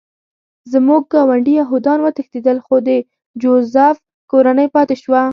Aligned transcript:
زموږ 0.71 1.01
ګاونډي 1.13 1.53
یهودان 1.61 1.99
وتښتېدل 2.01 2.57
خو 2.65 2.75
د 2.87 2.89
جوزف 3.41 3.95
کورنۍ 4.31 4.67
پاتې 4.75 4.95
شوه 5.01 5.21